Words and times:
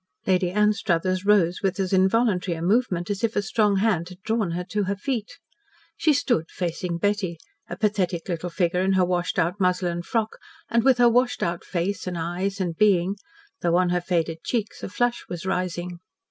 Lady 0.25 0.49
Anstruthers 0.49 1.27
rose 1.27 1.61
with 1.61 1.79
as 1.79 1.93
involuntary 1.93 2.57
a 2.57 2.61
movement 2.63 3.11
as 3.11 3.23
if 3.23 3.35
a 3.35 3.41
strong 3.43 3.75
hand 3.75 4.09
had 4.09 4.19
drawn 4.23 4.49
her 4.53 4.63
to 4.63 4.85
her 4.85 4.95
feet. 4.95 5.37
She 5.95 6.11
stood 6.11 6.49
facing 6.49 6.97
Betty, 6.97 7.37
a 7.69 7.75
pathetic 7.77 8.27
little 8.27 8.49
figure 8.49 8.81
in 8.81 8.93
her 8.93 9.05
washed 9.05 9.37
out 9.37 9.59
muslin 9.59 10.01
frock 10.01 10.39
and 10.71 10.83
with 10.83 10.97
her 10.97 11.07
washed 11.07 11.43
out 11.43 11.63
face 11.63 12.07
and 12.07 12.17
eyes 12.17 12.59
and 12.59 12.75
being, 12.75 13.15
though 13.61 13.75
on 13.77 13.89
her 13.89 14.01
faded 14.01 14.41
cheeks 14.43 14.81
a 14.81 14.89
flush 14.89 15.25
was 15.29 15.45
rising. 15.45 15.99